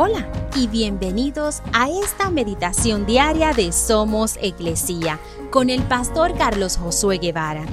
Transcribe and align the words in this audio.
Hola 0.00 0.30
y 0.54 0.68
bienvenidos 0.68 1.60
a 1.72 1.90
esta 1.90 2.30
meditación 2.30 3.04
diaria 3.04 3.52
de 3.52 3.72
Somos 3.72 4.38
Iglesia 4.40 5.18
con 5.50 5.70
el 5.70 5.82
pastor 5.82 6.38
Carlos 6.38 6.76
Josué 6.76 7.18
Guevara. 7.18 7.64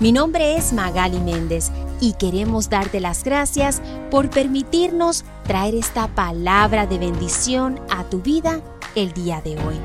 Mi 0.00 0.10
nombre 0.10 0.56
es 0.56 0.72
Magali 0.72 1.20
Méndez 1.20 1.70
y 2.00 2.14
queremos 2.14 2.68
darte 2.68 2.98
las 2.98 3.22
gracias 3.22 3.80
por 4.10 4.28
permitirnos 4.28 5.24
traer 5.44 5.76
esta 5.76 6.08
palabra 6.08 6.88
de 6.88 6.98
bendición 6.98 7.78
a 7.90 8.02
tu 8.02 8.22
vida 8.22 8.60
el 8.96 9.12
día 9.12 9.40
de 9.40 9.52
hoy. 9.52 9.76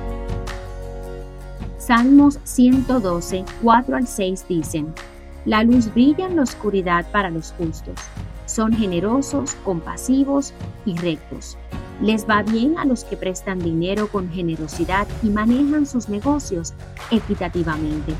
Salmos 1.78 2.40
112, 2.44 3.46
4 3.62 3.96
al 3.98 4.08
6 4.08 4.46
dicen, 4.50 4.96
La 5.46 5.62
luz 5.62 5.94
brilla 5.94 6.26
en 6.26 6.38
la 6.38 6.42
oscuridad 6.42 7.06
para 7.12 7.30
los 7.30 7.52
justos. 7.52 8.00
Son 8.48 8.74
generosos, 8.74 9.54
compasivos 9.64 10.54
y 10.86 10.98
rectos 10.98 11.56
les 12.02 12.28
va 12.28 12.44
bien 12.44 12.78
a 12.78 12.86
los 12.86 13.04
que 13.04 13.18
prestan 13.18 13.60
dinero 13.60 14.08
con 14.08 14.30
generosidad 14.30 15.08
y 15.22 15.30
manejan 15.30 15.86
sus 15.86 16.10
negocios 16.10 16.74
equitativamente. 17.12 18.14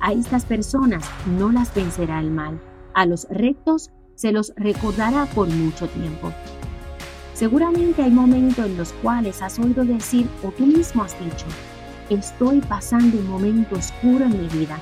A 0.00 0.12
estas 0.12 0.44
personas 0.44 1.04
no 1.38 1.50
las 1.50 1.74
vencerá 1.74 2.20
el 2.20 2.30
mal. 2.30 2.60
A 2.94 3.06
los 3.06 3.26
rectos 3.30 3.90
se 4.14 4.32
los 4.32 4.52
recordará 4.56 5.26
por 5.26 5.48
mucho 5.48 5.88
tiempo. 5.88 6.32
Seguramente 7.34 8.02
hay 8.02 8.10
momentos 8.10 8.64
en 8.64 8.76
los 8.78 8.92
cuales 8.94 9.42
has 9.42 9.58
oído 9.58 9.84
decir 9.84 10.26
o 10.42 10.50
tú 10.52 10.64
mismo 10.64 11.02
has 11.02 11.18
dicho, 11.20 11.46
estoy 12.08 12.60
pasando 12.60 13.18
un 13.18 13.28
momento 13.28 13.76
oscuro 13.76 14.24
en 14.24 14.40
mi 14.40 14.48
vida. 14.48 14.78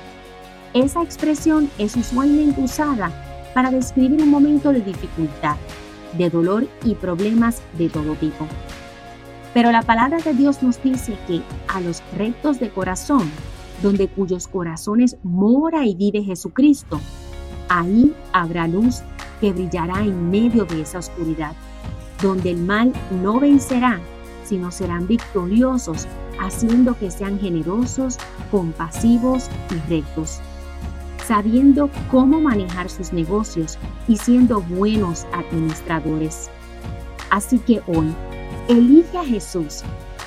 Esa 0.73 1.03
expresión 1.03 1.69
es 1.77 1.95
usualmente 1.95 2.61
usada 2.61 3.11
para 3.53 3.71
describir 3.71 4.21
un 4.21 4.29
momento 4.29 4.71
de 4.71 4.81
dificultad, 4.81 5.55
de 6.17 6.29
dolor 6.29 6.67
y 6.83 6.95
problemas 6.95 7.61
de 7.77 7.89
todo 7.89 8.13
tipo. 8.15 8.47
Pero 9.53 9.71
la 9.71 9.81
palabra 9.81 10.17
de 10.17 10.33
Dios 10.33 10.61
nos 10.61 10.81
dice 10.83 11.17
que 11.27 11.41
a 11.67 11.79
los 11.79 12.03
rectos 12.17 12.59
de 12.59 12.69
corazón, 12.69 13.29
donde 13.81 14.07
cuyos 14.07 14.47
corazones 14.47 15.17
mora 15.23 15.85
y 15.85 15.95
vive 15.95 16.23
Jesucristo, 16.23 16.99
ahí 17.69 18.13
habrá 18.33 18.67
luz 18.67 19.01
que 19.39 19.53
brillará 19.53 20.01
en 20.01 20.29
medio 20.29 20.65
de 20.65 20.81
esa 20.81 20.99
oscuridad, 20.99 21.53
donde 22.21 22.51
el 22.51 22.57
mal 22.57 22.91
no 23.23 23.39
vencerá, 23.39 23.99
sino 24.43 24.71
serán 24.71 25.07
victoriosos, 25.07 26.07
haciendo 26.39 26.97
que 26.97 27.11
sean 27.11 27.39
generosos, 27.39 28.17
compasivos 28.51 29.49
y 29.71 29.89
rectos 29.89 30.41
sabiendo 31.27 31.89
cómo 32.11 32.39
manejar 32.39 32.89
sus 32.89 33.11
negocios 33.11 33.77
y 34.07 34.17
siendo 34.17 34.61
buenos 34.61 35.25
administradores. 35.33 36.49
Así 37.31 37.59
que 37.59 37.81
hoy, 37.87 38.13
elige 38.67 39.17
a 39.17 39.25
Jesús 39.25 39.83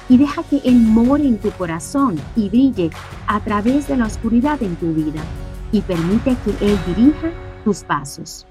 y 0.08 0.16
deja 0.16 0.42
que 0.42 0.60
Él 0.64 0.76
more 0.76 1.22
en 1.22 1.38
tu 1.38 1.50
corazón 1.52 2.20
y 2.36 2.48
brille 2.48 2.90
a 3.26 3.40
través 3.40 3.88
de 3.88 3.96
la 3.96 4.06
oscuridad 4.06 4.62
en 4.62 4.76
tu 4.76 4.92
vida 4.92 5.22
y 5.72 5.80
permite 5.82 6.36
que 6.44 6.66
Él 6.66 6.78
dirija 6.86 7.30
tus 7.64 7.84
pasos. 7.84 8.46